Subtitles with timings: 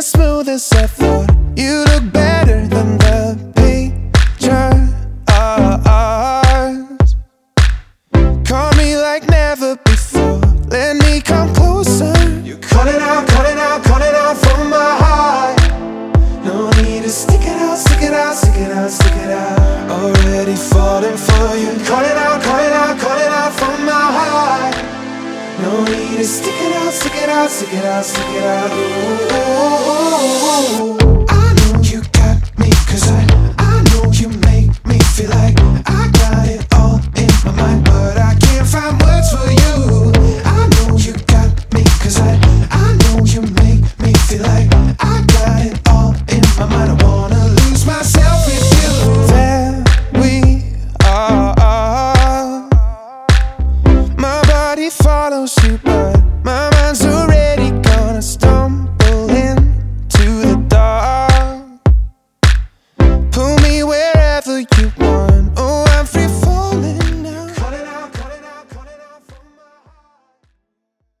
[0.00, 4.88] closest, I thought you look better than the pictures.
[8.48, 10.40] Call me like never before.
[10.70, 12.14] Let me come closer.
[12.42, 15.60] You calling out, calling out, calling out from my heart.
[16.42, 19.90] No need to stick it out, stick it out, stick it out, stick it out.
[19.90, 21.70] Already falling for you.
[21.84, 22.71] Calling out, calling out,
[25.84, 28.70] need to stick it out, stick it out, stick it out, stick it out.
[28.70, 29.32] Ooh,
[30.22, 33.26] ooh, ooh, I know you got me, I,
[33.58, 38.16] I know you make me feel like I got it all in my mind, but
[38.18, 40.21] I can't find words for you.
[55.02, 57.81] follow suit, but my mind's already